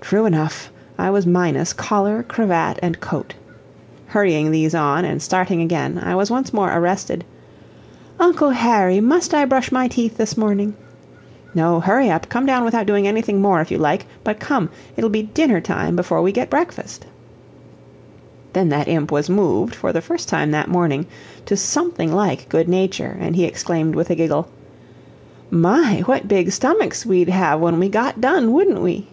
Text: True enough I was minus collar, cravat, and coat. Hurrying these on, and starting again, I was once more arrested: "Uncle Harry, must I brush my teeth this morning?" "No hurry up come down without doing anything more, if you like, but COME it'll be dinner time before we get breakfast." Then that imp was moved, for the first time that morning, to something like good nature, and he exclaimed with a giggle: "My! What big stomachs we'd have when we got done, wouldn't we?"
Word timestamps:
True 0.00 0.24
enough 0.26 0.70
I 0.96 1.10
was 1.10 1.26
minus 1.26 1.74
collar, 1.74 2.22
cravat, 2.22 2.78
and 2.82 2.98
coat. 2.98 3.34
Hurrying 4.06 4.50
these 4.50 4.74
on, 4.74 5.04
and 5.04 5.20
starting 5.20 5.60
again, 5.60 5.98
I 6.02 6.14
was 6.14 6.30
once 6.30 6.50
more 6.50 6.70
arrested: 6.72 7.24
"Uncle 8.18 8.48
Harry, 8.50 9.00
must 9.02 9.34
I 9.34 9.44
brush 9.44 9.70
my 9.70 9.86
teeth 9.86 10.16
this 10.16 10.34
morning?" 10.34 10.74
"No 11.54 11.78
hurry 11.80 12.08
up 12.10 12.30
come 12.30 12.46
down 12.46 12.64
without 12.64 12.86
doing 12.86 13.06
anything 13.06 13.42
more, 13.42 13.60
if 13.60 13.70
you 13.70 13.76
like, 13.76 14.06
but 14.24 14.38
COME 14.40 14.70
it'll 14.96 15.10
be 15.10 15.24
dinner 15.24 15.60
time 15.60 15.94
before 15.94 16.22
we 16.22 16.32
get 16.32 16.48
breakfast." 16.48 17.04
Then 18.54 18.70
that 18.70 18.88
imp 18.88 19.12
was 19.12 19.28
moved, 19.28 19.74
for 19.74 19.92
the 19.92 20.00
first 20.00 20.26
time 20.28 20.52
that 20.52 20.70
morning, 20.70 21.04
to 21.44 21.54
something 21.56 22.12
like 22.12 22.48
good 22.48 22.68
nature, 22.68 23.14
and 23.20 23.36
he 23.36 23.44
exclaimed 23.44 23.94
with 23.94 24.08
a 24.08 24.14
giggle: 24.14 24.48
"My! 25.50 26.00
What 26.06 26.28
big 26.28 26.50
stomachs 26.52 27.04
we'd 27.04 27.28
have 27.28 27.60
when 27.60 27.78
we 27.78 27.90
got 27.90 28.20
done, 28.22 28.52
wouldn't 28.52 28.80
we?" 28.80 29.08